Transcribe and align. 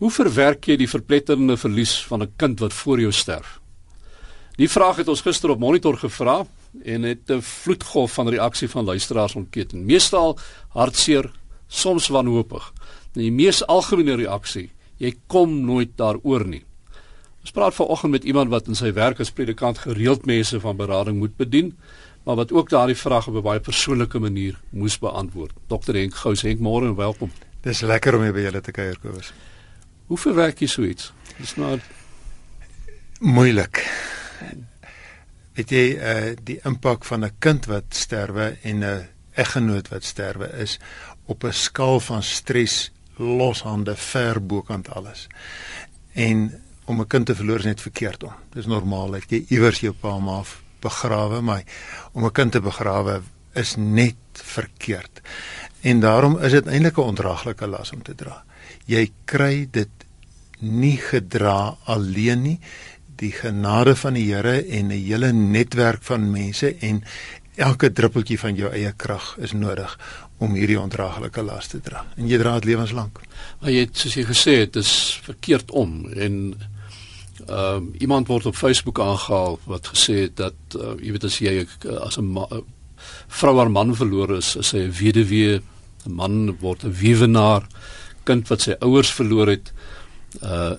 Hoe 0.00 0.08
verwerk 0.08 0.64
jy 0.64 0.78
die 0.80 0.88
verpletterende 0.88 1.58
verlies 1.60 1.98
van 2.08 2.22
'n 2.22 2.32
kind 2.40 2.60
wat 2.60 2.72
voor 2.72 3.00
jou 3.00 3.12
sterf? 3.12 3.60
Die 4.56 4.68
vraag 4.68 4.96
het 4.96 5.08
ons 5.08 5.20
gister 5.20 5.50
op 5.50 5.58
monitor 5.58 5.96
gevra 5.96 6.46
en 6.84 7.02
het 7.02 7.28
'n 7.28 7.42
vloedgolf 7.42 8.12
van 8.12 8.28
reaksie 8.28 8.68
van 8.68 8.84
luisteraars 8.84 9.34
ontketen. 9.34 9.84
Meestal 9.84 10.38
hartseer, 10.68 11.30
soms 11.66 12.08
wanhoopig. 12.08 12.72
En 13.14 13.20
die 13.20 13.32
mees 13.32 13.66
algemene 13.66 14.14
reaksie, 14.14 14.70
jy 14.96 15.14
kom 15.26 15.64
nooit 15.64 15.90
daaroor 15.96 16.46
nie. 16.46 16.64
Ons 17.40 17.50
praat 17.50 17.74
vanoggend 17.74 18.12
met 18.12 18.24
iemand 18.24 18.48
wat 18.48 18.68
in 18.68 18.74
sy 18.74 18.92
werk 18.92 19.20
as 19.20 19.30
predikant 19.30 19.78
gereeld 19.78 20.24
mense 20.26 20.60
van 20.60 20.76
berading 20.76 21.18
moet 21.18 21.36
bedien, 21.36 21.78
maar 22.24 22.36
wat 22.36 22.52
ook 22.52 22.68
daardie 22.68 22.96
vraag 22.96 23.28
op 23.28 23.34
'n 23.34 23.42
baie 23.42 23.60
persoonlike 23.60 24.18
manier 24.18 24.60
moes 24.70 24.98
beantwoord. 24.98 25.52
Dr. 25.66 25.92
Henk 25.92 26.14
Gous, 26.14 26.42
Henk, 26.42 26.60
môre 26.60 26.86
en 26.86 26.94
welkom. 26.94 27.30
Dis 27.60 27.80
lekker 27.80 28.14
om 28.14 28.32
by 28.32 28.40
julle 28.40 28.60
te 28.60 28.70
kuier, 28.70 28.98
Kobus. 28.98 29.32
Hoe 30.10 30.18
verwerk 30.18 30.58
jy 30.58 30.66
so 30.66 30.82
iets? 30.82 31.12
Dis 31.38 31.52
maar 31.54 31.78
moeilik. 33.22 33.78
Weet 35.54 35.70
jy, 35.70 35.84
uh 35.94 36.32
die 36.42 36.56
impak 36.66 37.06
van 37.06 37.24
'n 37.24 37.36
kind 37.38 37.68
wat 37.70 37.94
sterwe 37.94 38.56
en 38.62 38.82
'n 38.84 39.06
eggenoot 39.38 39.88
wat 39.88 40.04
sterwe 40.04 40.48
is 40.58 40.78
op 41.26 41.44
'n 41.44 41.52
skaal 41.52 42.00
van 42.00 42.22
stres 42.22 42.90
loshande 43.16 43.96
ver 43.96 44.46
bokant 44.46 44.90
alles. 44.90 45.26
En 46.12 46.62
om 46.84 47.00
'n 47.00 47.06
kind 47.06 47.26
te 47.26 47.34
verloor 47.34 47.58
is 47.58 47.64
net 47.64 47.80
verkeerd 47.80 48.22
om. 48.22 48.32
Dis 48.52 48.66
normaal 48.66 49.10
dat 49.10 49.30
jy 49.30 49.44
iewers 49.48 49.80
jou 49.80 49.92
pa 49.92 50.18
ma 50.18 50.42
begrawe, 50.80 51.40
maar 51.40 51.62
om 52.12 52.24
'n 52.24 52.32
kind 52.32 52.52
te 52.52 52.60
begrawe 52.60 53.22
is 53.54 53.74
net 53.76 54.16
verkeerd. 54.32 55.20
En 55.80 56.00
daarom 56.00 56.38
is 56.38 56.52
dit 56.52 56.66
eintlik 56.66 56.96
'n 56.96 57.00
ondraaglike 57.14 57.66
las 57.66 57.92
om 57.92 58.02
te 58.02 58.14
dra. 58.14 58.44
Jy 58.84 59.10
kry 59.24 59.68
dit 59.70 59.88
nie 60.60 60.96
gedra 60.96 61.76
alleen 61.84 62.42
nie. 62.42 62.58
Die 63.20 63.32
genade 63.32 63.96
van 63.96 64.16
die 64.16 64.26
Here 64.32 64.64
en 64.64 64.88
'n 64.88 65.04
hele 65.04 65.32
netwerk 65.32 66.02
van 66.02 66.30
mense 66.30 66.76
en 66.80 67.02
elke 67.56 67.92
druppeltjie 67.92 68.38
van 68.38 68.54
jou 68.54 68.70
eie 68.72 68.92
krag 68.96 69.36
is 69.38 69.52
nodig 69.52 69.98
om 70.38 70.54
hierdie 70.54 70.80
ondraaglike 70.80 71.42
las 71.42 71.68
te 71.68 71.80
dra. 71.80 72.04
En 72.16 72.28
jy 72.28 72.38
dra 72.38 72.54
dit 72.54 72.64
lewenslank. 72.64 73.20
Maar 73.60 73.70
jy 73.70 73.80
het 73.84 73.96
soos 73.96 74.14
jy 74.14 74.24
gesê 74.24 74.56
het, 74.60 74.76
is 74.76 75.20
verkeerd 75.22 75.70
om 75.70 76.06
en 76.16 76.54
ehm 77.48 77.76
um, 77.76 77.92
iemand 77.98 78.28
word 78.28 78.46
op 78.46 78.56
Facebook 78.56 79.00
aangehaal 79.00 79.58
wat 79.64 79.86
gesê 79.86 80.14
het 80.28 80.36
dat 80.36 80.76
uh, 80.76 80.92
jy 81.00 81.12
weet 81.12 81.24
as 81.24 81.38
jy 81.38 81.66
as 82.04 82.18
'n 82.18 82.36
vrou 83.28 83.56
haar 83.56 83.70
man 83.70 83.96
verloor 83.96 84.36
is, 84.36 84.56
is 84.56 84.68
sy 84.68 84.78
'n 84.78 84.92
weduwee, 84.92 85.60
'n 86.06 86.12
man 86.12 86.56
word 86.60 86.84
'n 86.84 86.92
weewenaar, 86.92 87.66
kind 88.24 88.48
wat 88.48 88.60
sy 88.60 88.76
ouers 88.80 89.10
verloor 89.10 89.48
het, 89.48 89.72
uh 89.72 89.99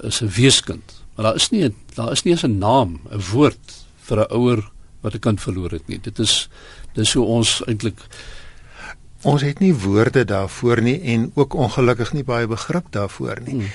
is 0.04 0.22
'n 0.22 0.30
weeskind. 0.30 1.04
Maar 1.16 1.26
daar 1.26 1.36
is 1.36 1.50
nie 1.50 1.74
daar 1.94 2.12
is 2.12 2.24
nie 2.24 2.34
eens 2.34 2.44
'n 2.44 2.58
naam, 2.58 3.00
'n 3.12 3.22
woord 3.32 3.86
vir 4.02 4.20
'n 4.20 4.34
ouer 4.34 4.72
wat 5.02 5.14
'n 5.14 5.20
kind 5.20 5.42
verloor 5.42 5.72
het 5.72 5.88
nie. 5.88 6.00
Dit 6.00 6.20
is 6.20 6.50
dis 6.94 7.14
hoe 7.14 7.26
ons 7.26 7.62
eintlik 7.66 8.00
ons 9.22 9.42
het 9.42 9.60
nie 9.60 9.74
woorde 9.74 10.26
daarvoor 10.26 10.82
nie 10.82 11.02
en 11.02 11.32
ook 11.34 11.54
ongelukkig 11.54 12.14
nie 12.14 12.24
baie 12.24 12.48
begrip 12.48 12.86
daarvoor 12.90 13.42
nie. 13.46 13.54
Hmm. 13.54 13.70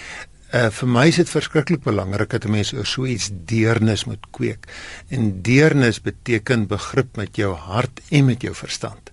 Uh 0.55 0.69
vir 0.71 0.89
my 0.89 1.09
is 1.11 1.17
dit 1.19 1.29
verskriklik 1.29 1.83
belangrik 1.83 2.31
dat 2.31 2.45
'n 2.45 2.51
mens 2.51 2.73
oor 2.73 2.87
so 2.87 3.05
iets 3.05 3.31
deernis 3.33 4.05
moet 4.05 4.27
kweek. 4.31 4.67
En 5.09 5.43
deernis 5.43 6.01
beteken 6.01 6.67
begrip 6.67 7.17
met 7.17 7.37
jou 7.37 7.55
hart 7.55 8.01
en 8.11 8.25
met 8.25 8.43
jou 8.43 8.55
verstand. 8.55 9.11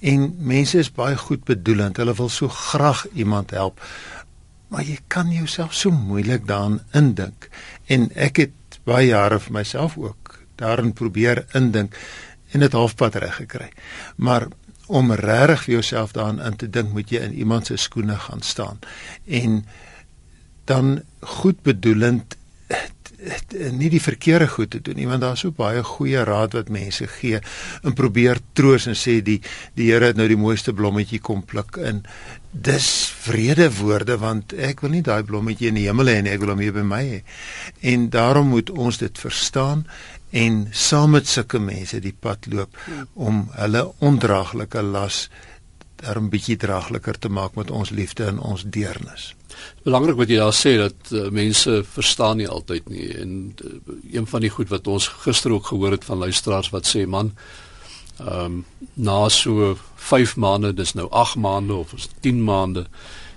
En 0.00 0.36
mense 0.38 0.78
is 0.78 0.92
baie 0.92 1.16
goed 1.16 1.44
bedoelend. 1.44 1.96
Hulle 1.96 2.14
wil 2.14 2.28
so 2.28 2.48
graag 2.48 3.06
iemand 3.14 3.50
help. 3.50 3.80
Maar 4.68 4.82
jy 4.82 4.98
kan 5.06 5.30
jouself 5.30 5.74
so 5.74 5.90
moeilik 5.90 6.46
daarin 6.46 6.80
indink. 6.92 7.48
En 7.86 8.08
ek 8.14 8.36
het 8.36 8.80
baie 8.86 9.10
jare 9.12 9.38
vir 9.40 9.52
myself 9.52 9.98
ook 9.98 10.38
daarin 10.56 10.92
probeer 10.92 11.44
indink 11.54 11.96
en 12.54 12.62
dit 12.64 12.72
halfpad 12.72 13.18
reg 13.22 13.36
gekry. 13.42 13.68
Maar 14.16 14.48
om 14.86 15.12
regtig 15.12 15.66
vir 15.66 15.72
jouself 15.78 16.12
daarin 16.14 16.40
in 16.40 16.56
te 16.56 16.70
dink, 16.70 16.92
moet 16.94 17.10
jy 17.10 17.22
in 17.26 17.34
iemand 17.34 17.66
se 17.66 17.76
skoene 17.76 18.16
gaan 18.28 18.42
staan. 18.42 18.78
En 19.26 19.64
dan 20.64 21.02
goed 21.20 21.62
bedoelend 21.62 22.36
nie 23.72 23.88
die 23.90 24.02
verkeerde 24.02 24.48
goed 24.48 24.70
te 24.74 24.80
doen 24.84 24.98
nie 24.98 25.06
want 25.08 25.24
daar's 25.24 25.44
so 25.44 25.54
baie 25.56 25.82
goeie 25.86 26.24
raad 26.24 26.56
wat 26.56 26.68
mense 26.72 27.06
gee. 27.18 27.40
En 27.82 27.96
probeer 27.96 28.40
troos 28.58 28.86
en 28.90 28.98
sê 28.98 29.20
die 29.24 29.40
die 29.76 29.90
Here 29.90 30.10
het 30.10 30.18
nou 30.18 30.26
die 30.28 30.38
mooiste 30.40 30.74
blommetjie 30.76 31.20
kom 31.20 31.44
pluk 31.44 31.78
in. 31.80 32.02
Dis 32.50 32.88
vrede 33.26 33.70
woorde 33.78 34.18
want 34.20 34.52
ek 34.52 34.84
wil 34.84 34.96
nie 34.96 35.04
daai 35.06 35.22
blommetjie 35.24 35.70
in 35.72 35.80
die 35.80 35.86
hemel 35.88 36.12
hê 36.12 36.20
nie 36.22 36.34
ek 36.34 36.44
wil 36.44 36.54
hom 36.54 36.64
hier 36.64 36.76
by 36.76 36.84
my 36.84 37.02
hê. 37.04 37.22
En 37.80 38.10
daarom 38.12 38.52
moet 38.52 38.70
ons 38.70 39.00
dit 39.00 39.24
verstaan 39.24 39.86
en 40.36 40.66
saam 40.72 41.14
met 41.16 41.28
sulke 41.28 41.60
mense 41.62 42.00
die 42.02 42.14
pad 42.14 42.48
loop 42.52 42.76
om 43.14 43.46
hulle 43.56 43.84
ondraaglike 44.04 44.82
las 44.82 45.26
daarom 46.02 46.28
bietjie 46.30 46.56
draagliker 46.60 47.18
te 47.18 47.28
maak 47.28 47.54
met 47.54 47.70
ons 47.70 47.90
liefde 47.90 48.24
en 48.24 48.38
ons 48.38 48.64
deernis. 48.68 49.30
Belangrik 49.86 50.18
wat 50.18 50.30
jy 50.30 50.40
daar 50.40 50.56
sê 50.56 50.76
dat 50.80 51.12
uh, 51.12 51.28
mense 51.32 51.78
verstaan 51.88 52.40
nie 52.40 52.48
altyd 52.48 52.88
nie. 52.92 53.08
En 53.22 53.36
uh, 53.64 53.76
een 54.12 54.26
van 54.28 54.44
die 54.44 54.52
goed 54.52 54.72
wat 54.72 54.86
ons 54.86 55.08
gister 55.24 55.54
ook 55.54 55.70
gehoor 55.72 55.96
het 55.96 56.04
van 56.04 56.24
luisteraars 56.24 56.72
wat 56.74 56.88
sê 56.88 57.06
man 57.06 57.32
ehm 58.16 58.44
um, 58.44 58.64
na 58.94 59.28
so 59.28 59.74
5 60.00 60.36
maande 60.40 60.70
dis 60.72 60.94
nou 60.96 61.04
8 61.10 61.36
maande 61.36 61.74
of 61.74 61.92
10 62.24 62.38
maande 62.44 62.86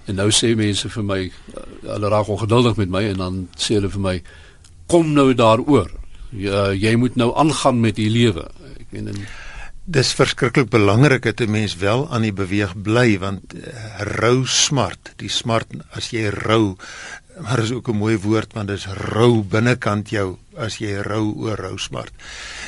en 0.07 0.15
nou 0.15 0.29
sê 0.31 0.53
mense 0.55 0.87
vir 0.89 1.03
my 1.03 1.19
uh, 1.25 1.63
hulle 1.83 2.11
raak 2.13 2.31
ongeduldig 2.31 2.77
met 2.79 2.89
my 2.89 3.03
en 3.09 3.19
dan 3.19 3.41
sê 3.57 3.75
hulle 3.75 3.91
vir 3.91 4.05
my 4.05 4.15
kom 4.87 5.11
nou 5.13 5.33
daaroor. 5.33 5.91
Jy, 6.31 6.63
jy 6.79 6.95
moet 6.95 7.15
nou 7.15 7.33
aangaan 7.35 7.79
met 7.83 7.99
die 7.99 8.09
lewe 8.09 8.47
ek 8.79 8.95
meen 8.95 9.11
en 9.11 9.19
dis 9.89 10.11
verskriklik 10.13 10.69
belangrik 10.69 11.23
dat 11.23 11.41
'n 11.41 11.49
mens 11.49 11.75
wel 11.75 12.05
aan 12.13 12.21
die 12.21 12.33
beweeg 12.33 12.73
bly 12.81 13.17
want 13.19 13.53
uh, 13.53 13.61
rou 14.21 14.45
smart, 14.45 15.13
die 15.17 15.29
smart 15.29 15.67
as 15.89 16.11
jy 16.13 16.29
rou, 16.29 16.77
maar 17.41 17.59
is 17.59 17.71
ook 17.71 17.89
'n 17.89 17.97
mooi 17.97 18.17
woord 18.17 18.53
want 18.53 18.67
dis 18.67 18.85
rou 18.85 19.43
binnekant 19.43 20.09
jou 20.09 20.37
as 20.57 20.77
jy 20.77 21.01
rou 21.01 21.33
oor 21.35 21.57
rou 21.57 21.77
smart. 21.77 22.13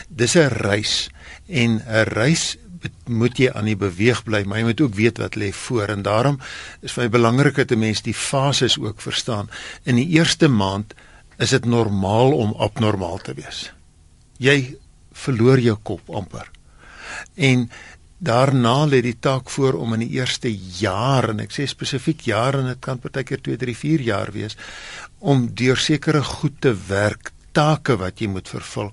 Dis 0.10 0.36
'n 0.36 0.50
reis 0.50 1.10
en 1.48 1.84
'n 1.86 2.06
reis 2.10 2.58
moet 3.06 3.38
jy 3.38 3.52
aan 3.54 3.66
die 3.66 3.78
beweeg 3.78 4.24
bly, 4.24 4.44
maar 4.44 4.58
jy 4.58 4.64
moet 4.64 4.82
ook 4.82 4.96
weet 4.96 5.18
wat 5.18 5.36
lê 5.36 5.54
voor 5.54 5.88
en 5.90 6.02
daarom 6.02 6.40
is 6.82 6.92
vir 6.92 7.04
my 7.04 7.10
belangrik 7.10 7.56
dat 7.56 7.72
'n 7.72 7.80
mens 7.80 8.02
die 8.02 8.14
fases 8.14 8.80
ook 8.80 9.02
verstaan. 9.02 9.50
In 9.84 9.96
die 9.96 10.08
eerste 10.08 10.48
maand 10.48 10.94
is 11.38 11.50
dit 11.50 11.66
normaal 11.66 12.32
om 12.32 12.54
abnormaal 12.58 13.18
te 13.18 13.34
wees. 13.34 13.74
Jy 14.38 14.78
verloor 15.12 15.60
jou 15.60 15.78
kop 15.84 16.10
amper 16.10 16.50
en 17.36 17.70
daarna 18.22 18.86
lê 18.86 19.02
die 19.02 19.18
taak 19.18 19.50
voor 19.50 19.80
om 19.82 19.96
in 19.98 20.06
die 20.06 20.20
eerste 20.20 20.52
jaar 20.78 21.32
en 21.32 21.42
ek 21.42 21.56
sê 21.56 21.66
spesifiek 21.66 22.28
jaar 22.30 22.60
en 22.60 22.70
dit 22.70 22.82
kan 22.84 23.02
partykeer 23.02 23.42
2 23.42 23.58
3 23.64 23.76
4 23.76 24.06
jaar 24.06 24.32
wees 24.36 24.58
om 25.20 25.48
deur 25.58 25.78
sekere 25.78 26.22
goed 26.24 26.62
te 26.62 26.76
werk 26.88 27.32
take 27.52 27.98
wat 28.00 28.22
jy 28.22 28.30
moet 28.32 28.48
vervul. 28.50 28.92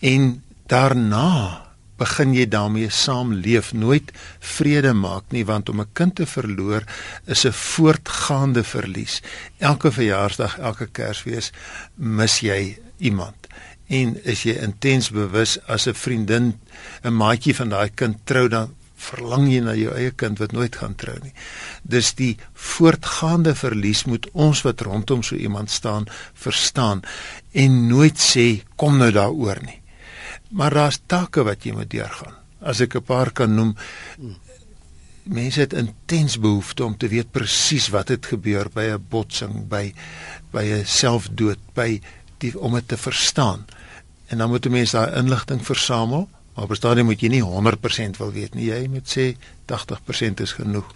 En 0.00 0.42
daarna 0.70 1.64
begin 1.98 2.34
jy 2.34 2.46
daarmee 2.50 2.90
saamleef. 2.90 3.72
Nooit 3.72 4.10
vrede 4.40 4.94
maak 4.94 5.30
nie 5.34 5.44
want 5.46 5.68
om 5.68 5.80
'n 5.80 5.92
kind 5.92 6.14
te 6.14 6.26
verloor 6.26 6.82
is 7.26 7.44
'n 7.46 7.52
voortgaande 7.52 8.64
verlies. 8.64 9.22
Elke 9.58 9.92
verjaarsdag 9.92 10.58
elke 10.58 10.86
kersfees 10.86 11.52
mis 11.94 12.40
jy 12.40 12.78
iemand 12.98 13.43
en 13.88 14.14
is 14.24 14.42
jy 14.42 14.56
intens 14.62 15.10
bewus 15.10 15.58
as 15.66 15.86
'n 15.86 15.94
vriendin 15.94 16.54
'n 17.04 17.12
maatjie 17.12 17.54
van 17.54 17.68
daai 17.68 17.90
kind 17.94 18.16
trou 18.24 18.48
dan 18.48 18.74
verlang 18.96 19.48
jy 19.50 19.60
na 19.60 19.74
jou 19.74 19.92
eie 19.94 20.10
kind 20.10 20.38
wat 20.38 20.52
nooit 20.52 20.76
gaan 20.76 20.94
trou 20.94 21.16
nie. 21.22 21.32
Dis 21.82 22.14
die 22.14 22.36
voortgaande 22.54 23.54
verlies 23.54 24.04
moet 24.04 24.28
ons 24.32 24.62
wat 24.62 24.80
rondom 24.80 25.22
so 25.22 25.36
iemand 25.36 25.70
staan 25.70 26.06
verstaan 26.34 27.02
en 27.52 27.88
nooit 27.88 28.18
sê 28.18 28.62
kom 28.76 28.98
nou 28.98 29.10
daaroor 29.10 29.60
nie. 29.64 29.80
Maar 30.50 30.74
daar's 30.74 31.00
take 31.06 31.44
wat 31.44 31.64
jy 31.64 31.72
moet 31.72 31.90
deurgaan. 31.90 32.34
As 32.60 32.80
ek 32.80 32.96
'n 32.96 33.02
paar 33.02 33.30
kan 33.30 33.54
noem 33.54 33.76
mense 35.24 35.60
het 35.60 35.72
intens 35.72 36.38
behoefte 36.38 36.84
om 36.84 36.96
te 36.96 37.08
weet 37.08 37.32
presies 37.32 37.88
wat 37.88 38.08
het 38.08 38.26
gebeur 38.26 38.68
by 38.68 38.92
'n 38.92 39.06
botsing, 39.08 39.68
by 39.68 39.94
by 40.52 40.64
'n 40.64 40.84
selfdood, 40.84 41.58
by 41.74 42.00
die 42.38 42.58
om 42.58 42.74
dit 42.74 42.88
te 42.88 42.96
verstaan. 42.96 43.64
En 44.26 44.38
dan 44.38 44.48
moet 44.48 44.66
'n 44.66 44.70
mens 44.70 44.90
daai 44.90 45.16
inligting 45.16 45.64
versamel, 45.64 46.28
maar 46.54 46.64
op 46.64 46.70
'n 46.70 46.74
stadium 46.74 47.06
moet 47.06 47.20
jy 47.20 47.28
nie 47.28 47.42
100% 47.42 48.16
wil 48.16 48.32
weet 48.32 48.54
nie. 48.54 48.64
Jy 48.64 48.88
moet 48.88 49.16
sê 49.16 49.36
80% 49.64 50.40
is 50.40 50.52
genoeg. 50.52 50.94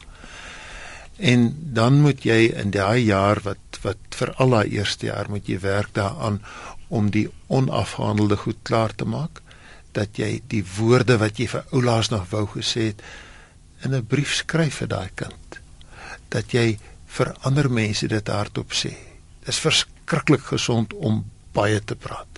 En 1.17 1.57
dan 1.73 2.01
moet 2.01 2.23
jy 2.23 2.53
in 2.55 2.71
daai 2.71 3.05
jaar 3.05 3.41
wat 3.43 3.59
wat 3.83 3.97
vir 4.11 4.33
al 4.35 4.49
daai 4.49 4.69
eerste 4.69 5.07
jaar 5.07 5.27
moet 5.29 5.47
jy 5.47 5.59
werk 5.61 5.89
daaraan 5.93 6.43
om 6.89 7.11
die 7.11 7.29
onafgehandelde 7.47 8.37
goed 8.37 8.57
klaar 8.63 8.95
te 8.95 9.05
maak 9.05 9.43
dat 9.93 10.17
jy 10.17 10.43
die 10.47 10.65
woorde 10.77 11.19
wat 11.19 11.39
jy 11.39 11.49
vir 11.49 11.65
oulaas 11.71 12.09
nog 12.09 12.31
wou 12.31 12.47
gesê 12.47 12.91
het 12.91 13.03
in 13.85 13.95
'n 13.95 14.07
brief 14.07 14.35
skryf 14.35 14.75
vir 14.75 14.89
daai 14.89 15.11
kind 15.15 15.61
dat 16.29 16.53
jy 16.53 16.79
vir 17.07 17.35
ander 17.43 17.71
mense 17.71 18.09
dit 18.09 18.29
hardop 18.29 18.73
sê. 18.73 18.93
Dis 19.47 19.59
verskriklik 19.59 20.45
gesond 20.53 20.93
om 20.93 21.25
baie 21.53 21.81
te 21.85 21.97
praat. 21.97 22.38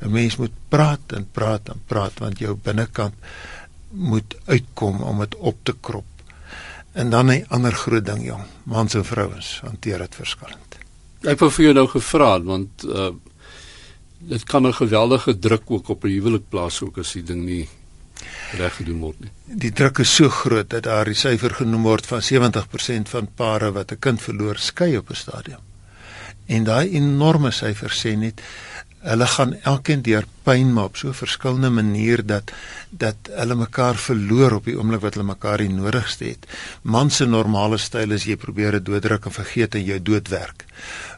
'n 0.00 0.10
Mens 0.10 0.36
moet 0.36 0.52
praat 0.68 1.12
en 1.12 1.28
praat 1.32 1.68
en 1.68 1.82
praat 1.86 2.18
want 2.18 2.38
jou 2.38 2.54
binnekant 2.54 3.14
moet 3.90 4.36
uitkom 4.44 5.00
om 5.02 5.18
dit 5.18 5.36
op 5.36 5.56
te 5.62 5.74
krop. 5.80 6.04
En 6.92 7.10
dan 7.10 7.30
'n 7.30 7.44
ander 7.48 7.72
groot 7.72 8.04
ding, 8.04 8.24
jong, 8.24 8.44
mans 8.62 8.94
en 8.94 9.04
vrouens 9.04 9.60
hanteer 9.64 9.98
dit 9.98 10.14
verskillend. 10.14 10.76
Ek 11.22 11.38
wou 11.38 11.50
vir 11.50 11.64
jou 11.64 11.74
nou 11.74 11.86
gevra 11.86 12.40
want 12.42 12.84
uh 12.84 13.10
dit 14.18 14.44
kan 14.44 14.66
'n 14.66 14.74
geweldige 14.74 15.38
druk 15.38 15.62
ook 15.66 15.88
op 15.88 16.04
'n 16.04 16.08
huwelik 16.08 16.48
plaas 16.48 16.80
ook 16.82 16.98
as 16.98 17.12
die 17.12 17.22
ding 17.22 17.44
nie 17.44 17.68
reg 18.56 18.76
gedoen 18.76 18.98
word 19.00 19.20
nie. 19.20 19.30
Die 19.44 19.72
druk 19.72 19.98
is 19.98 20.14
so 20.14 20.28
groot 20.28 20.70
dat 20.70 20.82
daar 20.82 21.04
die 21.04 21.14
syfer 21.14 21.54
genoem 21.54 21.82
word 21.82 22.06
van 22.06 22.22
70% 22.22 23.08
van 23.08 23.28
pare 23.34 23.72
wat 23.72 23.92
'n 23.92 23.98
kind 23.98 24.22
verloor 24.22 24.56
skei 24.56 24.96
op 24.96 25.10
'n 25.10 25.14
stadium. 25.14 25.60
En 26.46 26.64
daai 26.64 26.90
enorme 26.90 27.50
syfer 27.50 27.90
sê 27.90 28.16
net 28.16 28.40
hulle 29.06 29.26
gaan 29.30 29.54
elkeen 29.62 30.02
deur 30.02 30.26
pyn 30.46 30.72
maar 30.74 30.90
op 30.90 30.96
so 30.98 31.12
verskillende 31.14 31.70
manier 31.70 32.22
dat 32.26 32.50
dat 32.90 33.30
hulle 33.38 33.54
mekaar 33.58 33.98
verloor 34.00 34.58
op 34.58 34.68
die 34.68 34.76
oomblik 34.78 35.02
wat 35.04 35.16
hulle 35.16 35.26
mekaar 35.28 35.62
die 35.62 35.72
nodigste 35.72 36.24
het. 36.30 36.46
Man 36.82 37.10
se 37.10 37.26
normale 37.26 37.78
styl 37.78 38.14
is 38.16 38.26
jy 38.26 38.36
probeer 38.40 38.78
dit 38.78 38.86
dooddruk 38.86 39.28
en 39.28 39.36
vergeet 39.36 39.74
en 39.74 39.84
jou 39.84 39.98
doodwerk. 40.10 40.64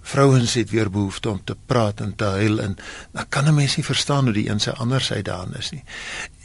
Vrouens 0.02 0.54
het 0.58 0.70
weer 0.70 0.90
behoefte 0.90 1.30
om 1.30 1.40
te 1.44 1.56
praat 1.66 2.00
en 2.04 2.16
te 2.16 2.32
huil 2.38 2.60
en 2.64 2.76
dan 3.12 3.28
kan 3.28 3.48
'n 3.48 3.54
mens 3.54 3.76
nie 3.76 3.84
verstaan 3.84 4.24
hoe 4.24 4.34
die 4.34 4.48
een 4.48 4.60
se 4.60 4.72
ander 4.72 5.00
sy 5.00 5.22
daan 5.22 5.54
is 5.54 5.70
nie. 5.70 5.84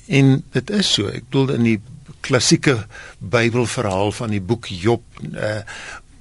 En 0.07 0.43
dit 0.51 0.69
is 0.69 0.93
so. 0.93 1.07
Ek 1.07 1.23
bedoel 1.29 1.49
in 1.49 1.63
die 1.63 1.81
klassieke 2.21 2.85
Bybelverhaal 3.19 4.11
van 4.11 4.29
die 4.29 4.41
boek 4.41 4.67
Job 4.67 5.03
uh, 5.33 5.61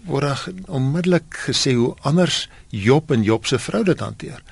word 0.04 0.48
onmiddellik 0.66 1.36
gesê 1.46 1.74
hoe 1.74 1.94
anders 2.02 2.48
Job 2.68 3.10
en 3.10 3.22
Job 3.22 3.46
se 3.46 3.58
vrou 3.58 3.84
dit 3.84 4.00
hanteer. 4.00 4.42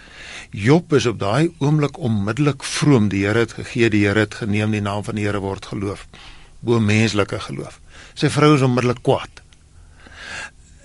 Job 0.50 0.92
is 0.92 1.06
op 1.06 1.18
daai 1.18 1.52
oomblik 1.58 1.98
onmiddellik 1.98 2.64
vroom. 2.64 3.08
Die 3.08 3.22
Here 3.26 3.38
het 3.38 3.52
gegee, 3.52 3.90
die 3.90 4.06
Here 4.06 4.26
het 4.26 4.34
geneem, 4.34 4.70
die 4.74 4.82
naam 4.82 5.04
van 5.04 5.14
die 5.14 5.24
Here 5.24 5.38
word 5.38 5.66
geloof. 5.70 6.06
Bo 6.60 6.80
menslike 6.80 7.38
geloof. 7.40 7.78
Sy 8.14 8.30
vrou 8.34 8.54
is 8.56 8.64
onmiddellik 8.66 9.02
kwaad. 9.06 9.42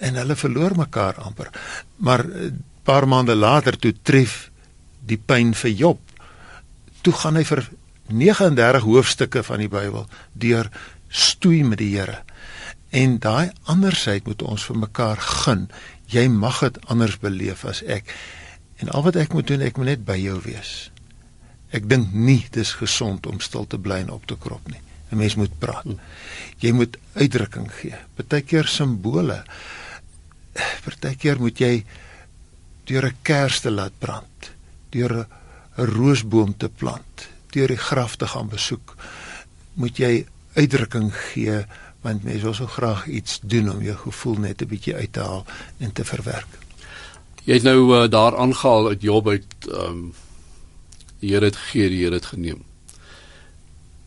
En 0.06 0.20
hulle 0.22 0.36
verloor 0.38 0.76
mekaar 0.78 1.18
amper. 1.18 1.50
Maar 1.98 2.26
'n 2.26 2.32
eh, 2.32 2.52
paar 2.84 3.08
maande 3.08 3.36
later 3.36 3.78
toe 3.78 3.94
tref 4.02 4.52
die 5.00 5.18
pyn 5.18 5.54
vir 5.54 5.72
Job. 5.72 6.00
Toe 7.02 7.14
gaan 7.14 7.36
hy 7.36 7.44
vir 7.44 7.70
39 8.08 8.82
hoofstukke 8.82 9.44
van 9.44 9.60
die 9.60 9.70
Bybel 9.70 10.06
deur 10.34 10.70
stoei 11.10 11.64
met 11.64 11.78
die 11.78 11.98
Here. 11.98 12.22
En 12.90 13.20
daai 13.20 13.52
andersheid 13.64 14.26
moet 14.26 14.42
ons 14.42 14.66
vir 14.66 14.78
mekaar 14.78 15.18
gun. 15.18 15.70
Jy 16.06 16.28
mag 16.28 16.60
dit 16.60 16.78
anders 16.86 17.18
beleef 17.18 17.66
as 17.66 17.82
ek. 17.84 18.14
En 18.84 18.90
al 18.90 19.04
wat 19.04 19.16
ek 19.16 19.34
moet 19.34 19.48
doen, 19.48 19.62
ek 19.62 19.78
moet 19.78 19.94
net 19.94 20.06
by 20.06 20.18
jou 20.20 20.40
wees. 20.44 20.90
Ek 21.76 21.88
dink 21.90 22.14
nie 22.14 22.44
dis 22.56 22.76
gesond 22.80 23.26
om 23.28 23.40
stil 23.44 23.68
te 23.68 23.80
bly 23.82 24.02
en 24.04 24.14
op 24.16 24.26
te 24.28 24.38
krop 24.40 24.68
nie. 24.72 24.82
'n 25.12 25.18
Mens 25.18 25.36
moet 25.36 25.60
praat. 25.60 25.86
Jy 26.60 26.72
moet 26.72 26.98
uitdrukking 27.14 27.70
gee. 27.72 27.96
Partykeer 28.16 28.68
simbole. 28.68 29.44
Partykeer 30.86 31.40
moet 31.40 31.60
jy 31.60 31.86
deur 32.86 33.06
'n 33.06 33.18
kers 33.22 33.60
te 33.62 33.72
laat 33.72 33.94
brand, 34.00 34.52
deur 34.90 35.14
'n 35.14 35.28
roosboom 35.78 36.58
te 36.58 36.70
plant, 36.70 37.28
deur 37.52 37.68
die 37.68 37.78
graf 37.78 38.16
te 38.16 38.28
gaan 38.28 38.50
besoek. 38.50 38.96
Moet 39.74 39.98
jy 39.98 40.26
uitdrukking 40.56 41.14
gee 41.14 41.66
want 42.02 42.24
mense 42.24 42.46
wil 42.46 42.54
so 42.54 42.68
graag 42.68 43.08
iets 43.08 43.40
doen 43.42 43.72
om 43.72 43.82
jou 43.82 43.98
gevoel 43.98 44.38
net 44.38 44.62
'n 44.62 44.68
bietjie 44.68 44.96
uit 44.96 45.14
te 45.14 45.20
haal 45.20 45.46
en 45.78 45.92
te 45.92 46.06
verwerk. 46.06 46.65
Jy 47.46 47.60
het 47.60 47.66
nou 47.66 47.80
uh, 47.94 48.06
daar 48.10 48.38
aangehaal 48.38 48.88
uit 48.88 49.02
Job 49.02 49.28
uit 49.28 49.68
ehm 49.70 49.90
um, 49.90 50.14
die 51.20 51.32
Here 51.32 51.46
het 51.46 51.56
gegee, 51.56 51.90
die 51.90 52.04
Here 52.04 52.18
het 52.18 52.26
geneem. 52.26 52.64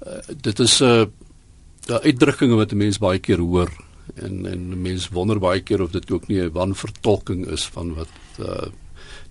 Uh, 0.07 0.19
dit 0.43 0.59
is 0.59 0.81
'n 0.81 0.85
uh, 0.85 1.07
'n 1.89 2.03
uitdrukking 2.03 2.55
wat 2.55 2.73
'n 2.73 2.77
mens 2.77 2.99
baie 2.99 3.19
keer 3.19 3.39
hoor 3.39 3.71
en 4.15 4.47
en 4.47 4.83
mense 4.83 5.09
wonder 5.13 5.39
baie 5.39 5.61
keer 5.61 5.83
of 5.83 5.91
dit 5.91 6.11
ook 6.11 6.29
nie 6.29 6.41
'n 6.43 6.53
wanvertolking 6.53 7.47
is 7.47 7.67
van 7.67 7.95
wat 7.95 8.15
uh, 8.41 8.69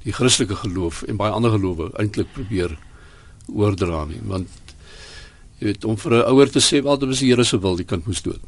die 0.04 0.14
Christelike 0.14 0.56
geloof 0.56 1.04
en 1.04 1.18
baie 1.18 1.32
ander 1.32 1.52
gelowe 1.52 1.92
eintlik 2.00 2.32
probeer 2.34 2.78
oordra 3.48 4.06
nie, 4.06 4.22
want 4.24 4.50
jy 5.60 5.66
weet 5.66 5.86
om 5.86 5.98
vir 5.98 6.12
'n 6.14 6.30
ouer 6.32 6.50
te 6.50 6.60
sê 6.60 6.82
wat 6.82 7.04
is 7.04 7.20
die 7.20 7.30
Here 7.30 7.44
se 7.44 7.60
wil, 7.60 7.76
die 7.76 7.86
kind 7.86 8.06
moes 8.06 8.22
dood. 8.22 8.42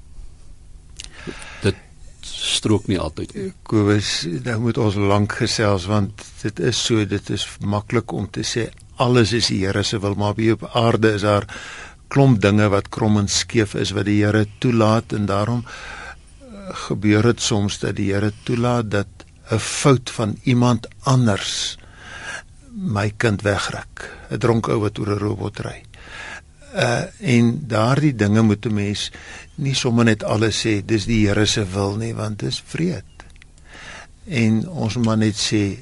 Dit 1.61 1.75
strook 2.59 2.89
nie 2.91 2.99
altyd 2.99 3.33
nie. 3.35 3.49
Kobus, 3.69 4.11
nou 4.45 4.57
moet 4.67 4.79
ons 4.81 4.99
lank 4.99 5.37
gesels 5.41 5.87
want 5.89 6.25
dit 6.43 6.61
is 6.71 6.79
so 6.89 7.05
dit 7.07 7.31
is 7.35 7.45
maklik 7.63 8.13
om 8.15 8.27
te 8.27 8.45
sê 8.47 8.69
alles 8.99 9.31
is 9.37 9.47
die 9.51 9.61
Here 9.63 9.83
se 9.83 9.99
wil, 10.03 10.17
maar 10.19 10.35
op 10.35 10.65
aarde 10.75 11.13
is 11.15 11.23
daar 11.23 11.47
klomp 12.11 12.41
dinge 12.41 12.67
wat 12.73 12.89
krom 12.89 13.19
en 13.21 13.29
skeef 13.31 13.75
is 13.79 13.93
wat 13.95 14.09
die 14.09 14.19
Here 14.23 14.45
toelaat 14.59 15.13
en 15.15 15.29
daarom 15.29 15.63
uh, 15.63 16.73
gebeur 16.89 17.31
dit 17.31 17.41
soms 17.41 17.79
dat 17.79 17.95
die 17.95 18.11
Here 18.11 18.33
toelaat 18.43 18.91
dat 18.91 19.25
'n 19.51 19.59
fout 19.59 20.09
van 20.09 20.37
iemand 20.43 20.87
anders 21.03 21.77
my 22.71 23.11
kind 23.17 23.41
wegruk. 23.41 24.09
'n 24.29 24.37
Dronk 24.37 24.67
ou 24.67 24.79
wat 24.79 24.99
oor 24.99 25.15
'n 25.15 25.19
robot 25.19 25.59
ry 25.59 25.88
uh 26.73 27.03
en 27.19 27.67
daardie 27.67 28.15
dinge 28.15 28.41
moet 28.41 28.65
'n 28.65 28.73
mens 28.73 29.11
nie 29.55 29.73
sommer 29.73 30.05
net 30.05 30.23
alles 30.23 30.65
sê 30.65 30.85
dis 30.85 31.05
die 31.05 31.27
Here 31.27 31.45
se 31.45 31.65
wil 31.65 31.95
nie 31.95 32.13
want 32.13 32.39
dis 32.39 32.61
vreed. 32.65 33.05
En 34.27 34.67
ons 34.69 34.95
moet 34.95 35.17
net 35.17 35.35
sê 35.35 35.77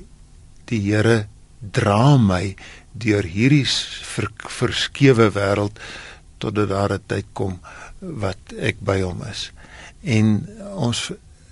die 0.66 0.80
Here 0.80 1.28
dra 1.60 2.18
my 2.18 2.56
deur 2.92 3.24
hierdie 3.24 3.66
ver, 4.04 4.32
verskewe 4.40 5.32
wêreld 5.32 5.80
totdat 6.38 6.70
daar 6.70 6.94
'n 6.94 7.04
tyd 7.08 7.26
kom 7.34 7.60
wat 8.00 8.54
ek 8.58 8.80
by 8.80 9.02
hom 9.02 9.24
is. 9.24 9.52
En 10.04 10.48
ons 10.76 11.12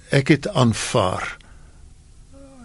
ek 0.09 0.27
het 0.27 0.47
aanvaar 0.47 1.37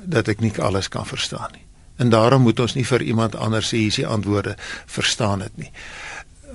dat 0.04 0.28
ek 0.28 0.40
nie 0.40 0.52
alles 0.58 0.88
kan 0.88 1.06
verstaan 1.06 1.50
nie. 1.52 1.64
En 1.96 2.10
daarom 2.10 2.42
moet 2.42 2.60
ons 2.60 2.74
nie 2.74 2.86
vir 2.86 3.02
iemand 3.02 3.34
anders 3.34 3.68
sê 3.68 3.76
hier 3.76 3.86
is 3.86 3.94
die 3.94 4.06
antwoorde 4.06 4.56
verstaan 4.86 5.38
dit 5.38 5.56
nie 5.56 5.72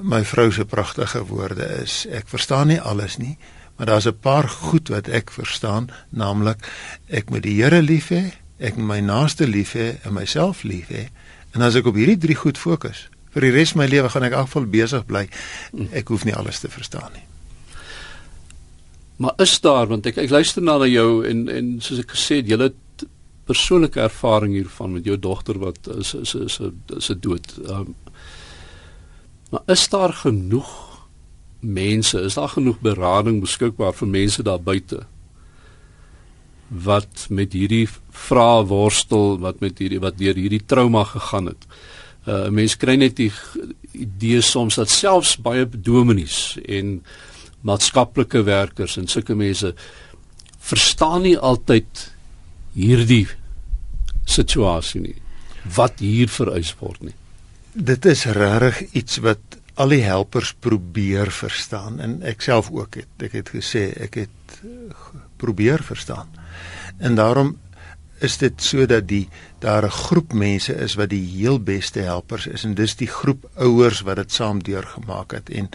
my 0.01 0.24
vrou 0.24 0.51
se 0.51 0.65
pragtige 0.65 1.25
woorde 1.25 1.65
is 1.83 2.06
ek 2.12 2.27
verstaan 2.27 2.68
nie 2.68 2.81
alles 2.81 3.18
nie 3.18 3.38
maar 3.77 3.86
daar's 3.86 4.07
'n 4.07 4.19
paar 4.19 4.50
goed 4.50 4.88
wat 4.89 5.07
ek 5.07 5.31
verstaan 5.31 5.89
naamlik 6.09 6.68
ek 7.07 7.30
moet 7.30 7.44
die 7.44 7.62
Here 7.62 7.81
lief 7.81 8.09
hê 8.09 8.33
ek 8.59 8.77
my 8.80 9.01
naaste 9.03 9.47
lief 9.47 9.75
hê 9.75 9.95
en 10.06 10.16
myself 10.16 10.64
lief 10.64 10.92
hê. 10.94 11.07
En 11.56 11.64
as 11.66 11.75
ek 11.75 11.87
op 11.90 11.97
hierdie 11.99 12.19
drie 12.19 12.37
goed 12.40 12.59
fokus 12.59 13.07
vir 13.35 13.49
die 13.49 13.56
res 13.57 13.73
van 13.75 13.83
my 13.83 13.90
lewe 13.92 14.09
gaan 14.11 14.23
ek 14.30 14.37
afval 14.40 14.68
besig 14.71 15.04
bly. 15.09 15.25
Ek 15.92 16.07
hoef 16.07 16.23
nie 16.23 16.35
alles 16.35 16.61
te 16.64 16.71
verstaan 16.71 17.11
nie. 17.18 17.25
Maar 19.19 19.35
is 19.44 19.57
daar 19.64 19.92
want 19.92 20.07
ek 20.07 20.21
ek 20.23 20.31
luister 20.31 20.64
na 20.64 20.80
jou 20.87 21.25
en 21.28 21.47
en 21.52 21.75
soos 21.83 21.99
ek 22.04 22.16
gesê 22.16 22.40
het 22.40 22.52
julle 22.52 22.71
persoonlike 23.45 23.99
ervaring 24.02 24.56
hiervan 24.56 24.95
met 24.95 25.06
jou 25.06 25.18
dogter 25.19 25.59
wat 25.59 25.87
is 25.99 26.16
is 26.16 26.35
is 26.35 26.59
'n 26.59 26.81
is 26.97 27.11
'n 27.11 27.19
dood. 27.19 27.45
Um, 27.68 27.95
Maar 29.56 29.76
is 29.76 29.90
daar 29.90 30.14
genoeg 30.14 30.69
mense, 31.59 32.19
is 32.21 32.33
daar 32.33 32.50
genoeg 32.50 32.80
berading 32.83 33.38
beskikbaar 33.40 33.94
vir 33.95 34.09
mense 34.12 34.44
daar 34.44 34.59
buite 34.59 35.06
wat 36.68 37.28
met 37.30 37.56
hierdie 37.56 37.85
vrae 38.09 38.66
worstel, 38.68 39.38
wat 39.40 39.64
met 39.64 39.80
hierdie 39.80 40.02
wat 40.04 40.18
deur 40.19 40.35
hierdie 40.35 40.59
trauma 40.66 41.06
gegaan 41.07 41.47
het? 41.54 41.64
Uh 42.28 42.50
mense 42.52 42.76
kry 42.83 42.97
net 43.00 43.16
die 43.16 43.31
idee 43.95 44.44
soms 44.44 44.76
dat 44.76 44.92
selfs 44.92 45.38
baie 45.40 45.64
dominees 45.71 46.57
en 46.68 46.97
maatskaplike 47.64 48.44
werkers 48.44 49.00
en 49.00 49.07
sulke 49.07 49.40
mense 49.40 49.71
verstaan 50.59 51.24
nie 51.30 51.38
altyd 51.38 52.09
hierdie 52.76 53.28
situasie 54.28 55.06
nie 55.06 55.19
wat 55.80 56.04
hier 56.04 56.28
vereis 56.28 56.76
word 56.81 57.07
nie 57.07 57.21
dit 57.75 58.05
is 58.05 58.25
regtig 58.25 58.81
iets 58.95 59.19
wat 59.23 59.59
al 59.75 59.91
die 59.91 60.03
helpers 60.03 60.53
probeer 60.63 61.31
verstaan 61.35 61.99
en 61.99 62.21
ek 62.23 62.41
self 62.41 62.71
ook 62.71 62.95
het. 63.01 63.11
Ek 63.27 63.35
het 63.35 63.51
gesê 63.51 63.89
ek 64.07 64.21
het 64.23 64.59
probeer 65.37 65.83
verstaan. 65.83 66.31
En 66.97 67.15
daarom 67.15 67.57
is 68.24 68.38
dit 68.38 68.62
sodat 68.64 69.07
die 69.07 69.28
daar 69.60 69.84
'n 69.84 69.90
groep 69.90 70.34
mense 70.34 70.76
is 70.76 70.94
wat 70.94 71.10
die 71.10 71.26
heel 71.26 71.60
beste 71.60 72.00
helpers 72.00 72.48
is 72.48 72.64
en 72.64 72.74
dis 72.74 72.95
die 72.95 73.07
groep 73.07 73.50
ouers 73.56 74.02
wat 74.02 74.16
dit 74.16 74.31
saam 74.31 74.64
deurgemaak 74.64 75.31
het 75.31 75.50
en 75.50 75.69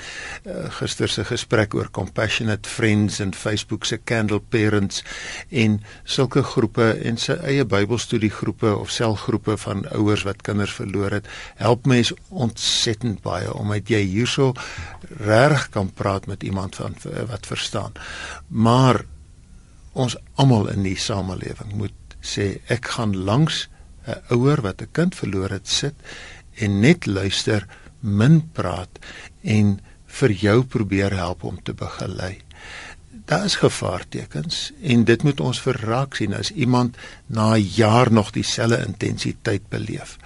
uh, 0.46 0.70
gister 0.70 1.08
se 1.08 1.24
gesprek 1.24 1.74
oor 1.74 1.90
compassionate 1.90 2.68
friends 2.68 3.18
en 3.18 3.34
Facebook 3.34 3.84
se 3.84 4.00
candle 4.04 4.40
parents 4.40 5.04
en 5.48 5.82
sulke 6.04 6.42
groepe 6.42 6.92
en 7.04 7.16
sy 7.16 7.32
eie 7.32 7.64
Bybelstudiegroepe 7.64 8.76
of 8.76 8.90
selgroepe 8.90 9.56
van 9.56 9.88
ouers 9.88 10.22
wat 10.22 10.42
kinders 10.42 10.72
verloor 10.72 11.10
het 11.10 11.26
help 11.56 11.86
mense 11.86 12.16
ontsettend 12.28 13.22
baie 13.22 13.52
omdat 13.54 13.88
jy 13.88 14.02
hierso 14.02 14.52
reg 15.18 15.68
kan 15.68 15.92
praat 15.92 16.26
met 16.26 16.42
iemand 16.42 16.76
van 16.76 16.94
wat 17.28 17.46
verstaan. 17.46 17.92
Maar 18.48 19.04
ons 19.92 20.16
almal 20.34 20.68
in 20.68 20.82
die 20.82 20.98
samelewing 20.98 21.72
moet 21.74 21.99
sê 22.22 22.60
ek 22.68 22.86
gaan 22.96 23.16
langs 23.16 23.68
'n 24.06 24.34
ouer 24.34 24.60
wat 24.62 24.82
'n 24.82 24.92
kind 24.92 25.14
verloor 25.14 25.50
het 25.50 25.68
sit 25.68 25.94
en 26.56 26.80
net 26.80 27.06
luister, 27.06 27.66
min 28.00 28.50
praat 28.52 28.98
en 29.42 29.80
vir 30.06 30.30
jou 30.30 30.62
probeer 30.64 31.12
help 31.12 31.44
om 31.44 31.62
te 31.62 31.72
begelei 31.72 32.40
daar 33.30 33.44
is 33.44 33.60
gevaartekens 33.62 34.72
en 34.82 35.04
dit 35.04 35.22
moet 35.22 35.40
ons 35.40 35.60
verraak 35.62 36.16
sien 36.18 36.32
as 36.34 36.50
iemand 36.64 36.96
na 37.26 37.54
'n 37.54 37.68
jaar 37.74 38.12
nog 38.12 38.30
dieselfde 38.30 38.84
intensiteit 38.86 39.68
beleef. 39.68 40.16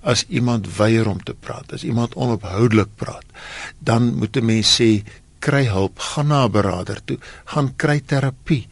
As 0.00 0.24
iemand 0.28 0.76
weier 0.76 1.08
om 1.08 1.22
te 1.22 1.34
praat, 1.34 1.72
as 1.72 1.84
iemand 1.84 2.14
onophoudelik 2.14 2.88
praat, 2.96 3.24
dan 3.78 4.14
moet 4.14 4.36
'n 4.36 4.44
mens 4.44 4.80
sê 4.80 5.02
kry 5.38 5.64
hulp, 5.66 5.98
gaan 5.98 6.26
na 6.26 6.44
'n 6.44 6.50
beraader 6.50 7.04
toe, 7.04 7.18
gaan 7.44 7.76
kry 7.76 8.00
terapie. 8.00 8.68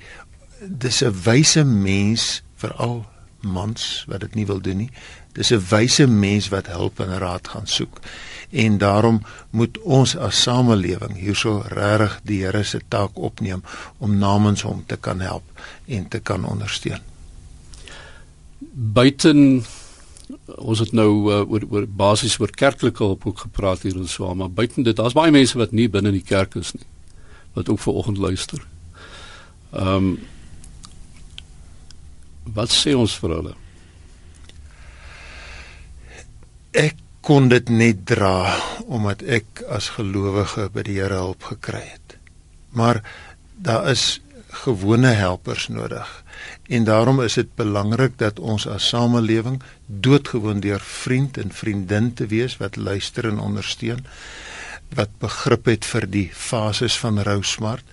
Dis 0.69 1.02
'n 1.02 1.14
wyse 1.23 1.64
mens 1.64 2.42
veral 2.54 3.07
mans 3.40 4.04
wat 4.07 4.21
dit 4.21 4.35
nie 4.35 4.47
wil 4.47 4.61
doen 4.61 4.76
nie. 4.76 4.90
Dis 5.33 5.50
'n 5.50 5.64
wyse 5.69 6.07
mens 6.07 6.49
wat 6.49 6.66
hulp 6.66 7.00
en 7.00 7.19
raad 7.19 7.49
gaan 7.49 7.66
soek 7.66 8.00
en 8.50 8.78
daarom 8.78 9.23
moet 9.50 9.78
ons 9.78 10.16
as 10.16 10.42
samelewing 10.42 11.16
hierso 11.16 11.62
regtig 11.66 12.21
die 12.23 12.45
Here 12.45 12.62
se 12.64 12.81
taak 12.88 13.16
opneem 13.16 13.62
om 13.99 14.19
namens 14.19 14.62
hom 14.62 14.85
te 14.87 14.97
kan 14.97 15.21
help 15.21 15.42
en 15.87 16.09
te 16.09 16.21
kan 16.21 16.45
ondersteun. 16.45 17.00
Buiten 18.73 19.64
ons 20.57 20.78
het 20.78 20.92
nou 20.92 21.33
uh, 21.33 21.50
oor 21.50 21.64
oor 21.71 21.87
basies 21.87 22.38
oor 22.40 22.50
kerklike 22.50 23.02
hulp 23.02 23.26
ook 23.26 23.38
gepraat 23.38 23.83
hier 23.83 23.97
en 23.97 24.09
so 24.09 24.35
maar 24.35 24.50
buiten 24.50 24.83
dit 24.83 24.97
daar's 24.97 25.16
baie 25.16 25.31
mense 25.31 25.59
wat 25.59 25.73
nie 25.73 25.88
binne 25.88 26.12
die 26.12 26.25
kerk 26.25 26.54
is 26.54 26.73
nie 26.73 26.87
wat 27.52 27.69
ook 27.69 27.81
ver 27.81 27.92
oggend 27.92 28.16
luister. 28.16 28.62
Ehm 29.71 29.97
um, 29.97 30.19
wat 32.45 32.73
sê 32.75 32.95
ons 32.99 33.15
vir 33.23 33.37
hulle? 33.37 33.55
Ek 36.73 36.99
kon 37.23 37.49
dit 37.53 37.69
net 37.71 38.03
dra 38.09 38.51
omdat 38.87 39.23
ek 39.23 39.63
as 39.71 39.93
gelowige 39.97 40.69
by 40.75 40.83
die 40.87 40.99
Here 40.99 41.21
hulp 41.23 41.45
gekry 41.53 41.85
het. 41.87 42.17
Maar 42.75 43.03
daar 43.63 43.91
is 43.93 44.21
gewone 44.65 45.15
helpers 45.17 45.69
nodig 45.69 46.09
en 46.69 46.85
daarom 46.85 47.21
is 47.25 47.39
dit 47.41 47.49
belangrik 47.57 48.19
dat 48.21 48.39
ons 48.39 48.67
as 48.69 48.89
samelewing 48.93 49.63
doodgewoon 49.87 50.61
deur 50.61 50.83
vriend 50.85 51.39
en 51.41 51.53
vriendin 51.53 52.13
te 52.15 52.27
wees 52.29 52.59
wat 52.61 52.77
luister 52.77 53.29
en 53.29 53.41
ondersteun 53.41 54.05
wat 54.93 55.13
begrip 55.25 55.71
het 55.73 55.89
vir 55.89 56.07
die 56.11 56.29
fases 56.37 56.99
van 57.01 57.23
rou 57.25 57.41
smart 57.43 57.85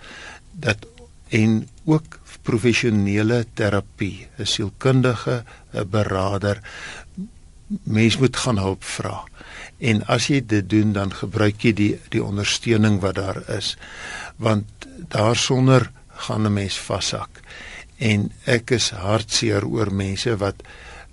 dat 0.52 0.84
en 1.30 1.62
ook 1.86 2.19
professionele 2.42 3.46
terapie 3.54 4.28
'n 4.38 4.46
sielkundige 4.46 5.44
'n 5.74 5.90
beraader 5.90 6.62
mens 7.84 8.18
moet 8.18 8.38
gaan 8.38 8.58
hulp 8.58 8.84
vra. 8.84 9.24
En 9.78 10.06
as 10.06 10.28
jy 10.28 10.42
dit 10.46 10.70
doen 10.70 10.94
dan 10.94 11.14
gebruik 11.14 11.64
jy 11.64 11.74
die 11.74 12.00
die 12.10 12.24
ondersteuning 12.24 13.00
wat 13.00 13.16
daar 13.16 13.42
is. 13.58 13.78
Want 14.36 14.66
daarsonder 15.08 15.92
gaan 16.08 16.46
'n 16.46 16.54
mens 16.54 16.80
vashak. 16.80 17.40
En 17.98 18.32
ek 18.44 18.72
is 18.72 18.90
hartseer 18.90 19.66
oor 19.66 19.94
mense 19.94 20.38
wat 20.38 20.64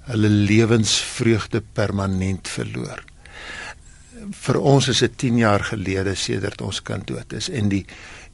hulle 0.06 0.28
lewensvreugde 0.28 1.62
permanent 1.72 2.48
verloor. 2.48 3.02
Vir 4.30 4.60
ons 4.60 4.88
is 4.88 4.98
dit 4.98 5.18
10 5.18 5.36
jaar 5.36 5.64
gelede 5.64 6.14
sedert 6.14 6.60
ons 6.60 6.82
kind 6.82 7.06
dood 7.06 7.32
is 7.32 7.48
en 7.48 7.68
die 7.68 7.84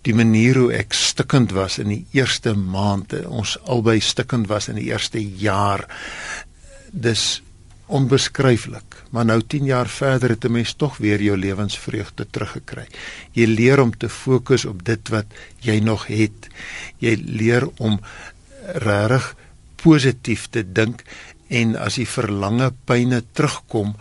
die 0.02 0.14
manier 0.14 0.58
hoe 0.58 0.72
ek 0.74 0.96
stikkend 0.96 1.52
was 1.54 1.78
in 1.78 1.92
die 1.92 2.04
eerste 2.16 2.54
maande, 2.58 3.22
ons 3.28 3.56
albei 3.70 4.00
stikkend 4.00 4.48
was 4.50 4.68
in 4.68 4.80
die 4.80 4.90
eerste 4.90 5.22
jaar. 5.22 5.86
Dis 6.90 7.42
onbeskryflik. 7.92 8.96
Maar 9.10 9.24
nou 9.28 9.38
10 9.46 9.64
jaar 9.64 9.88
verder 9.88 10.34
het 10.34 10.44
'n 10.44 10.52
mens 10.52 10.72
tog 10.72 10.96
weer 10.96 11.22
jou 11.22 11.36
lewensvreugde 11.36 12.26
teruggekry. 12.30 12.86
Jy 13.32 13.46
leer 13.46 13.80
om 13.80 13.96
te 13.96 14.08
fokus 14.08 14.64
op 14.64 14.84
dit 14.84 15.08
wat 15.08 15.26
jy 15.60 15.78
nog 15.78 16.06
het. 16.06 16.48
Jy 16.98 17.22
leer 17.24 17.68
om 17.76 18.00
regtig 18.74 19.36
positief 19.76 20.48
te 20.50 20.72
dink 20.72 21.02
en 21.48 21.76
as 21.76 21.94
die 21.94 22.08
verlange 22.08 22.72
pyne 22.84 23.22
terugkom 23.32 23.96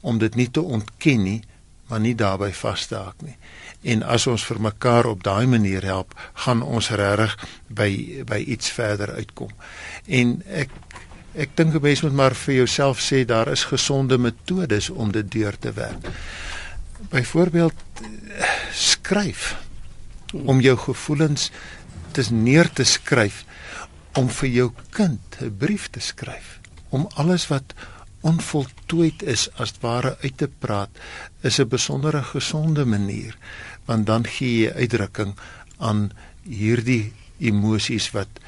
om 0.00 0.18
dit 0.18 0.34
nie 0.34 0.50
te 0.50 0.62
ontken 0.62 1.22
nie, 1.22 1.42
maar 1.88 2.00
nie 2.00 2.14
daarbey 2.14 2.52
vas 2.52 2.86
te 2.86 2.94
haak 2.94 3.22
nie. 3.22 3.36
En 3.82 4.02
as 4.02 4.26
ons 4.26 4.44
vir 4.44 4.60
mekaar 4.60 5.06
op 5.06 5.22
daai 5.22 5.46
manier 5.46 5.84
help, 5.84 6.14
gaan 6.44 6.62
ons 6.62 6.90
regtig 6.90 7.36
by 7.68 8.22
by 8.24 8.38
iets 8.46 8.70
verder 8.70 9.14
uitkom. 9.18 9.50
En 10.06 10.42
ek 10.46 10.70
Ek 11.32 11.56
dink 11.56 11.74
'n 11.74 11.80
mens 11.80 12.02
moet 12.02 12.12
maar 12.12 12.34
vir 12.34 12.54
jouself 12.54 13.00
sê 13.00 13.24
daar 13.24 13.48
is 13.48 13.64
gesonde 13.64 14.18
metodes 14.18 14.90
om 14.90 15.12
dit 15.12 15.30
deur 15.30 15.58
te 15.58 15.72
werk. 15.72 16.08
Byvoorbeeld 17.08 17.74
skryf 18.72 19.56
om 20.32 20.60
jou 20.60 20.76
gevoelens 20.76 21.50
te 22.10 22.22
neer 22.30 22.70
te 22.72 22.84
skryf 22.84 23.44
om 24.12 24.28
vir 24.28 24.48
jou 24.48 24.72
kind 24.90 25.36
'n 25.40 25.56
brief 25.56 25.88
te 25.90 26.00
skryf 26.00 26.60
om 26.88 27.08
alles 27.14 27.48
wat 27.48 27.74
onvoltooid 28.20 29.22
is 29.22 29.48
as 29.56 29.74
ware 29.80 30.16
uit 30.22 30.36
te 30.36 30.48
praat 30.48 30.90
is 31.40 31.58
'n 31.58 31.68
besondere 31.68 32.22
gesonde 32.22 32.84
manier 32.84 33.36
want 33.86 34.06
dan 34.06 34.26
gee 34.26 34.66
jy 34.66 34.72
uitdrukking 34.72 35.34
aan 35.78 36.10
hierdie 36.46 37.12
emosies 37.42 38.10
wat 38.16 38.42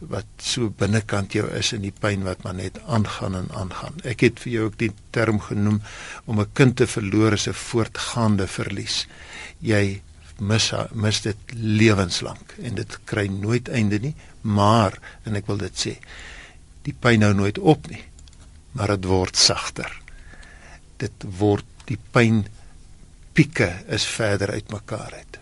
wat 0.00 0.28
so 0.40 0.70
binnekant 0.80 1.34
jou 1.36 1.44
is 1.58 1.74
in 1.76 1.82
die 1.84 1.92
pyn 1.92 2.22
wat 2.24 2.40
maar 2.44 2.54
net 2.56 2.78
aangaan 2.88 3.34
en 3.36 3.50
aangaan. 3.52 3.98
Ek 4.08 4.24
het 4.24 4.40
vir 4.40 4.52
jou 4.52 4.62
ook 4.70 4.78
die 4.80 4.92
term 5.12 5.40
genoem 5.44 5.82
om 6.24 6.40
'n 6.40 6.52
kind 6.54 6.76
te 6.76 6.86
verloor 6.86 7.32
is 7.32 7.48
'n 7.48 7.52
voortgaande 7.52 8.46
verlies. 8.46 9.06
Jy 9.60 10.00
mis 10.38 10.72
mis 10.92 11.20
dit 11.20 11.36
lewenslank 11.54 12.54
en 12.62 12.74
dit 12.74 12.98
kry 13.04 13.26
nooit 13.26 13.68
einde 13.68 13.98
nie, 13.98 14.14
maar 14.40 14.98
en 15.24 15.36
ek 15.36 15.46
wil 15.46 15.56
dit 15.56 15.76
sê, 15.76 15.98
die 16.82 16.96
pyn 16.96 17.22
hou 17.22 17.34
nooit 17.34 17.58
op 17.58 17.88
nie, 17.90 18.04
maar 18.72 18.86
dit 18.86 19.04
word 19.04 19.36
sagter. 19.36 19.90
Dit 20.96 21.12
word 21.38 21.64
die 21.84 21.98
pyn 22.12 22.46
pieke 23.32 23.72
is 23.86 24.06
verder 24.06 24.50
uitmekaar 24.50 25.12
uit. 25.14 25.39